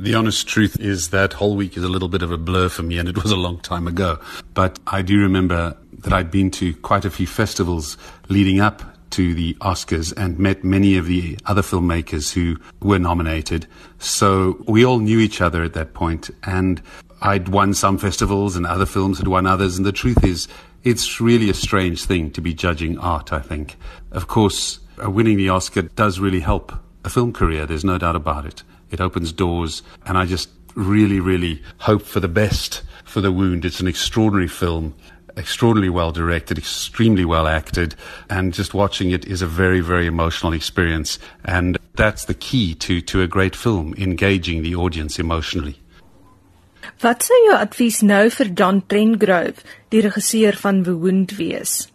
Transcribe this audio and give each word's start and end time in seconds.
The 0.00 0.14
honest 0.14 0.48
truth 0.48 0.80
is 0.80 1.10
that 1.10 1.34
whole 1.34 1.56
week 1.56 1.76
is 1.76 1.84
a 1.84 1.88
little 1.90 2.08
bit 2.08 2.22
of 2.22 2.32
a 2.32 2.38
blur 2.38 2.70
for 2.70 2.82
me, 2.82 2.96
and 2.96 3.06
it 3.06 3.22
was 3.22 3.32
a 3.32 3.36
long 3.36 3.58
time 3.58 3.86
ago. 3.86 4.18
But 4.54 4.78
I 4.86 5.02
do 5.02 5.20
remember 5.20 5.76
that 5.98 6.14
I'd 6.14 6.30
been 6.30 6.50
to 6.52 6.72
quite 6.76 7.04
a 7.04 7.10
few 7.10 7.26
festivals 7.26 7.98
leading 8.30 8.60
up 8.60 8.82
to 9.10 9.34
the 9.34 9.52
Oscars 9.60 10.14
and 10.16 10.38
met 10.38 10.64
many 10.64 10.96
of 10.96 11.04
the 11.04 11.36
other 11.44 11.60
filmmakers 11.60 12.32
who 12.32 12.56
were 12.80 12.98
nominated. 12.98 13.66
So 13.98 14.64
we 14.66 14.86
all 14.86 15.00
knew 15.00 15.18
each 15.18 15.42
other 15.42 15.62
at 15.62 15.74
that 15.74 15.92
point, 15.92 16.30
and 16.44 16.80
I'd 17.20 17.48
won 17.48 17.74
some 17.74 17.98
festivals 17.98 18.56
and 18.56 18.66
other 18.66 18.86
films 18.86 19.18
had 19.18 19.28
won 19.28 19.46
others. 19.46 19.76
And 19.76 19.84
the 19.84 19.92
truth 19.92 20.24
is, 20.24 20.48
it's 20.82 21.20
really 21.20 21.50
a 21.50 21.54
strange 21.54 22.04
thing 22.04 22.30
to 22.30 22.40
be 22.40 22.54
judging 22.54 22.98
art, 23.00 23.34
I 23.34 23.40
think. 23.40 23.76
Of 24.12 24.28
course, 24.28 24.80
winning 24.96 25.36
the 25.36 25.50
Oscar 25.50 25.82
does 25.82 26.18
really 26.18 26.40
help 26.40 26.72
a 27.04 27.10
film 27.10 27.34
career, 27.34 27.66
there's 27.66 27.84
no 27.84 27.98
doubt 27.98 28.16
about 28.16 28.46
it. 28.46 28.62
It 28.90 29.00
opens 29.00 29.32
doors, 29.32 29.82
and 30.06 30.18
I 30.18 30.26
just 30.26 30.48
really, 30.74 31.20
really 31.20 31.62
hope 31.78 32.02
for 32.02 32.20
the 32.20 32.28
best 32.28 32.82
for 33.04 33.20
The 33.20 33.32
Wound. 33.32 33.64
It's 33.64 33.80
an 33.80 33.88
extraordinary 33.88 34.48
film, 34.48 34.94
extraordinarily 35.36 35.90
well 35.90 36.12
directed, 36.12 36.58
extremely 36.58 37.24
well 37.24 37.46
acted, 37.46 37.94
and 38.28 38.54
just 38.54 38.74
watching 38.74 39.10
it 39.10 39.24
is 39.24 39.42
a 39.42 39.46
very, 39.46 39.80
very 39.80 40.06
emotional 40.06 40.52
experience. 40.52 41.18
And 41.44 41.78
that's 41.94 42.24
the 42.24 42.34
key 42.34 42.74
to, 42.76 43.00
to 43.02 43.22
a 43.22 43.26
great 43.26 43.56
film, 43.56 43.94
engaging 43.98 44.62
the 44.62 44.74
audience 44.74 45.18
emotionally. 45.18 45.78
Wat 47.00 47.22
sou 47.24 47.36
jou 47.46 47.56
advies 47.56 48.02
nou 48.04 48.28
vir 48.28 48.50
John 48.56 48.82
Trengove, 48.82 49.62
die 49.88 50.02
regisseur 50.04 50.56
van 50.60 50.82
The 50.84 50.96
Wound 50.96 51.32
wees? 51.38 51.88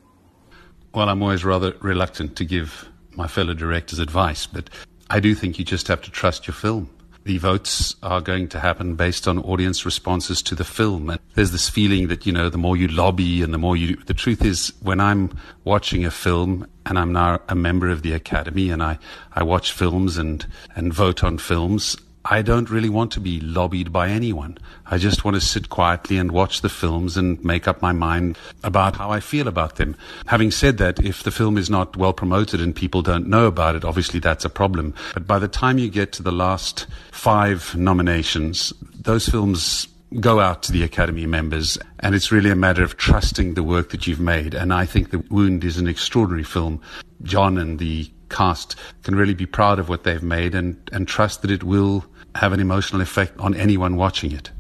Well, 0.96 1.09
I'm 1.09 1.21
always 1.21 1.46
rather 1.46 1.76
reluctant 1.82 2.35
to 2.38 2.46
give 2.46 2.90
my 3.16 3.27
fellow 3.27 3.54
directors 3.54 3.99
advice, 3.99 4.48
but 4.48 4.70
I 5.09 5.20
do 5.20 5.36
think 5.36 5.59
you 5.59 5.66
just 5.66 5.88
have 5.88 6.02
to 6.02 6.12
trust 6.12 6.48
your 6.48 6.54
film. 6.54 6.90
The 7.26 7.38
votes 7.40 7.96
are 8.04 8.22
going 8.22 8.50
to 8.50 8.59
happen 8.59 8.96
based 8.96 9.27
on 9.27 9.40
audience 9.40 9.84
responses 9.84 10.44
to 10.44 10.54
the 10.54 10.63
film. 10.63 11.09
And 11.09 11.20
there's 11.34 11.52
this 11.52 11.70
feeling 11.70 12.07
that, 12.10 12.26
you 12.26 12.32
know, 12.32 12.49
the 12.49 12.60
more 12.60 12.77
you 12.77 12.88
lobby 12.88 13.41
and 13.41 13.52
the 13.52 13.57
more 13.57 13.76
you, 13.76 13.96
the 14.05 14.13
truth 14.13 14.46
is 14.46 14.74
when 14.82 14.99
I'm 14.99 15.35
watching 15.63 16.05
a 16.05 16.12
film 16.12 16.68
and 16.85 16.99
I'm 16.99 17.12
now 17.12 17.41
a 17.49 17.55
member 17.55 17.90
of 17.90 18.04
the 18.04 18.13
Academy 18.13 18.70
and 18.70 18.84
I, 18.84 18.99
I 19.34 19.41
watch 19.41 19.71
films 19.71 20.18
and, 20.18 20.46
and 20.76 20.94
vote 20.94 21.24
on 21.24 21.40
films, 21.40 21.98
I 22.27 22.41
don't 22.41 22.71
really 22.71 22.90
want 22.90 23.12
to 23.12 23.20
be 23.20 23.40
lobbied 23.40 23.93
by 23.93 24.09
anyone. 24.09 24.57
I 24.87 24.98
just 24.98 25.23
want 25.23 25.35
to 25.35 25.41
sit 25.41 25.70
quietly 25.70 26.18
and 26.18 26.32
watch 26.32 26.62
the 26.62 26.70
films 26.70 27.17
and 27.17 27.43
make 27.43 27.67
up 27.67 27.84
my 27.84 27.91
mind 27.91 28.35
about 28.63 28.95
how 28.95 29.12
I 29.12 29.20
feel 29.20 29.48
about 29.48 29.76
them. 29.76 29.95
Having 30.26 30.51
said 30.51 30.77
that, 30.79 30.99
if 31.05 31.21
the 31.21 31.29
film 31.29 31.55
is 31.55 31.70
not 31.70 31.95
well 31.95 32.13
promoted 32.13 32.62
and 32.62 32.76
people 32.76 33.04
don't 33.04 33.27
know 33.27 33.45
about 33.45 33.76
it, 33.76 33.85
obviously 33.85 34.20
that's 34.20 34.43
a 34.43 34.49
problem. 34.49 34.95
But 35.13 35.27
by 35.27 35.37
the 35.37 35.48
time 35.48 35.77
you 35.77 35.87
get 35.87 36.13
to 36.13 36.23
the 36.23 36.32
last 36.32 36.87
five 37.12 37.76
nominations, 37.76 38.73
those 38.99 39.29
films 39.29 39.87
go 40.20 40.40
out 40.40 40.63
to 40.63 40.71
the 40.71 40.84
Academy 40.84 41.26
members, 41.26 41.77
and 41.99 42.16
it's 42.16 42.32
really 42.32 42.49
a 42.49 42.55
matter 42.55 42.84
of 42.84 42.98
trusting 42.98 43.54
the 43.54 43.63
work 43.63 43.90
that 43.90 44.08
you've 44.08 44.20
made. 44.20 44.54
And 44.54 44.74
I 44.74 44.85
think 44.85 45.12
The 45.12 45.24
Wound 45.30 45.63
is 45.63 45.77
an 45.77 45.88
extraordinary 45.88 46.44
film. 46.44 46.82
John 47.24 47.57
and 47.57 47.80
the 47.80 48.10
cast 48.30 48.76
can 49.04 49.16
really 49.16 49.34
be 49.34 49.46
proud 49.46 49.80
of 49.80 49.90
what 49.90 50.04
they've 50.04 50.24
made 50.24 50.55
and, 50.55 50.77
and 50.91 51.07
trust 51.07 51.41
that 51.41 51.52
it 51.52 51.63
will 51.63 52.05
have 52.35 52.54
an 52.54 52.60
emotional 52.60 53.02
effect 53.02 53.40
on 53.40 53.54
anyone 53.55 53.96
watching 53.96 54.32
it. 54.32 54.52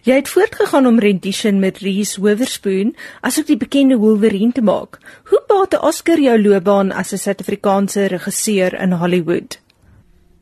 Jy 0.00 0.14
het 0.16 0.28
voortgegaan 0.32 0.86
om 0.88 0.98
rendition 0.98 1.58
met 1.60 1.82
Reese 1.84 2.20
Witherspoon 2.24 2.94
asook 3.20 3.50
die 3.50 3.58
bekende 3.60 3.98
Wolverine 4.00 4.52
te 4.56 4.62
maak. 4.64 4.96
Hoe 5.28 5.42
baat 5.48 5.74
'n 5.76 5.84
Oscar 5.84 6.20
jou 6.20 6.42
loopbaan 6.42 6.92
as 6.92 7.12
'n 7.12 7.18
Suid-Afrikaanse 7.18 8.06
regisseur 8.06 8.72
in 8.80 8.92
Hollywood? 8.92 9.60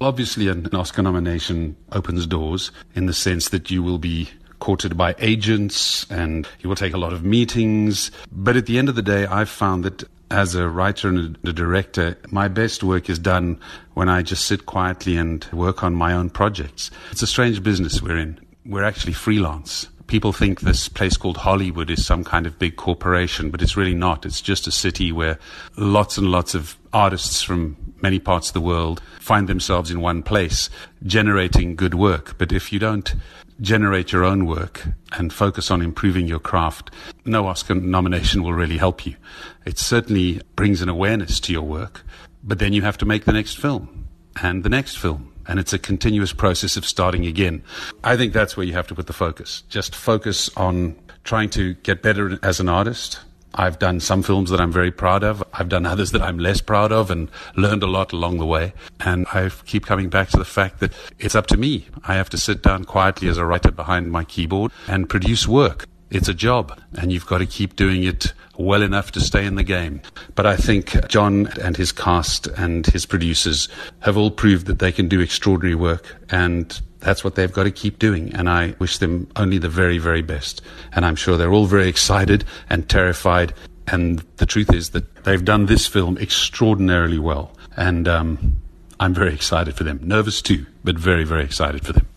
Obviously 0.00 0.46
an 0.46 0.68
Oscar 0.74 1.02
nomination 1.02 1.76
opens 1.90 2.24
doors 2.26 2.70
in 2.94 3.06
the 3.06 3.12
sense 3.12 3.48
that 3.48 3.68
you 3.70 3.82
will 3.82 3.98
be 3.98 4.28
courted 4.60 4.96
by 4.96 5.14
agents 5.18 6.08
and 6.08 6.46
you 6.60 6.68
will 6.68 6.76
take 6.76 6.94
a 6.94 6.98
lot 6.98 7.12
of 7.12 7.24
meetings, 7.24 8.12
but 8.30 8.56
at 8.56 8.66
the 8.66 8.78
end 8.78 8.88
of 8.88 8.94
the 8.94 9.02
day 9.02 9.26
I've 9.26 9.48
found 9.48 9.84
that 9.84 10.04
as 10.30 10.54
a 10.54 10.68
writer 10.68 11.08
and 11.08 11.36
a 11.44 11.52
director, 11.52 12.16
my 12.30 12.48
best 12.48 12.84
work 12.84 13.08
is 13.10 13.18
done 13.18 13.58
when 13.94 14.08
I 14.08 14.22
just 14.22 14.46
sit 14.46 14.66
quietly 14.66 15.16
and 15.16 15.44
work 15.52 15.82
on 15.82 15.94
my 15.94 16.12
own 16.12 16.30
projects. 16.30 16.90
It's 17.10 17.22
a 17.22 17.26
strange 17.26 17.62
business 17.62 18.02
we're 18.02 18.18
in. 18.18 18.38
We're 18.66 18.84
actually 18.84 19.14
freelance. 19.14 19.88
People 20.06 20.32
think 20.32 20.60
this 20.60 20.88
place 20.88 21.16
called 21.16 21.38
Hollywood 21.38 21.90
is 21.90 22.04
some 22.04 22.24
kind 22.24 22.46
of 22.46 22.58
big 22.58 22.76
corporation, 22.76 23.50
but 23.50 23.62
it's 23.62 23.76
really 23.76 23.94
not. 23.94 24.24
It's 24.24 24.40
just 24.40 24.66
a 24.66 24.72
city 24.72 25.12
where 25.12 25.38
lots 25.76 26.18
and 26.18 26.30
lots 26.30 26.54
of 26.54 26.76
artists 26.92 27.42
from 27.42 27.87
many 28.02 28.18
parts 28.18 28.48
of 28.48 28.54
the 28.54 28.60
world 28.60 29.02
find 29.20 29.48
themselves 29.48 29.90
in 29.90 30.00
one 30.00 30.22
place 30.22 30.70
generating 31.04 31.76
good 31.76 31.94
work. 31.94 32.36
But 32.38 32.52
if 32.52 32.72
you 32.72 32.78
don't 32.78 33.14
generate 33.60 34.12
your 34.12 34.24
own 34.24 34.46
work 34.46 34.84
and 35.12 35.32
focus 35.32 35.70
on 35.70 35.82
improving 35.82 36.28
your 36.28 36.38
craft, 36.38 36.90
no 37.24 37.46
Oscar 37.46 37.74
nomination 37.74 38.42
will 38.42 38.54
really 38.54 38.78
help 38.78 39.04
you. 39.04 39.16
It 39.64 39.78
certainly 39.78 40.40
brings 40.56 40.80
an 40.80 40.88
awareness 40.88 41.40
to 41.40 41.52
your 41.52 41.62
work, 41.62 42.04
but 42.42 42.58
then 42.58 42.72
you 42.72 42.82
have 42.82 42.98
to 42.98 43.06
make 43.06 43.24
the 43.24 43.32
next 43.32 43.58
film 43.58 44.08
and 44.42 44.62
the 44.62 44.68
next 44.68 44.96
film. 44.96 45.32
And 45.46 45.58
it's 45.58 45.72
a 45.72 45.78
continuous 45.78 46.32
process 46.32 46.76
of 46.76 46.84
starting 46.84 47.24
again. 47.24 47.62
I 48.04 48.16
think 48.16 48.34
that's 48.34 48.56
where 48.56 48.66
you 48.66 48.74
have 48.74 48.86
to 48.88 48.94
put 48.94 49.06
the 49.06 49.14
focus. 49.14 49.62
Just 49.70 49.94
focus 49.94 50.50
on 50.56 50.94
trying 51.24 51.48
to 51.50 51.74
get 51.74 52.02
better 52.02 52.38
as 52.42 52.60
an 52.60 52.68
artist, 52.68 53.20
I've 53.54 53.78
done 53.78 54.00
some 54.00 54.22
films 54.22 54.50
that 54.50 54.60
I'm 54.60 54.72
very 54.72 54.90
proud 54.90 55.24
of. 55.24 55.42
I've 55.52 55.68
done 55.68 55.86
others 55.86 56.12
that 56.12 56.22
I'm 56.22 56.38
less 56.38 56.60
proud 56.60 56.92
of 56.92 57.10
and 57.10 57.30
learned 57.56 57.82
a 57.82 57.86
lot 57.86 58.12
along 58.12 58.38
the 58.38 58.46
way. 58.46 58.72
And 59.00 59.26
I 59.32 59.50
keep 59.64 59.86
coming 59.86 60.08
back 60.08 60.28
to 60.30 60.36
the 60.36 60.44
fact 60.44 60.80
that 60.80 60.92
it's 61.18 61.34
up 61.34 61.46
to 61.48 61.56
me. 61.56 61.86
I 62.04 62.14
have 62.14 62.30
to 62.30 62.38
sit 62.38 62.62
down 62.62 62.84
quietly 62.84 63.28
as 63.28 63.38
a 63.38 63.44
writer 63.44 63.70
behind 63.70 64.12
my 64.12 64.24
keyboard 64.24 64.72
and 64.86 65.08
produce 65.08 65.48
work. 65.48 65.86
It's 66.10 66.28
a 66.28 66.34
job 66.34 66.78
and 66.94 67.12
you've 67.12 67.26
got 67.26 67.38
to 67.38 67.46
keep 67.46 67.76
doing 67.76 68.04
it 68.04 68.32
well 68.58 68.82
enough 68.82 69.12
to 69.12 69.20
stay 69.20 69.46
in 69.46 69.54
the 69.54 69.62
game. 69.62 70.02
But 70.34 70.46
I 70.46 70.56
think 70.56 71.08
John 71.08 71.46
and 71.62 71.76
his 71.76 71.92
cast 71.92 72.46
and 72.48 72.86
his 72.86 73.06
producers 73.06 73.68
have 74.00 74.16
all 74.16 74.30
proved 74.30 74.66
that 74.66 74.80
they 74.80 74.92
can 74.92 75.08
do 75.08 75.20
extraordinary 75.20 75.74
work 75.74 76.16
and 76.28 76.80
that's 77.00 77.22
what 77.22 77.36
they've 77.36 77.52
got 77.52 77.64
to 77.64 77.70
keep 77.70 77.98
doing. 77.98 78.34
And 78.34 78.48
I 78.48 78.74
wish 78.78 78.98
them 78.98 79.30
only 79.36 79.58
the 79.58 79.68
very, 79.68 79.98
very 79.98 80.22
best. 80.22 80.60
And 80.92 81.06
I'm 81.06 81.14
sure 81.14 81.36
they're 81.36 81.52
all 81.52 81.66
very 81.66 81.88
excited 81.88 82.44
and 82.68 82.88
terrified. 82.88 83.54
And 83.86 84.18
the 84.36 84.46
truth 84.46 84.74
is 84.74 84.90
that 84.90 85.24
they've 85.24 85.44
done 85.44 85.66
this 85.66 85.86
film 85.86 86.18
extraordinarily 86.18 87.18
well. 87.18 87.56
And 87.76 88.08
um, 88.08 88.56
I'm 88.98 89.14
very 89.14 89.32
excited 89.32 89.76
for 89.76 89.84
them. 89.84 90.00
Nervous 90.02 90.42
too, 90.42 90.66
but 90.82 90.98
very, 90.98 91.24
very 91.24 91.44
excited 91.44 91.86
for 91.86 91.92
them. 91.92 92.07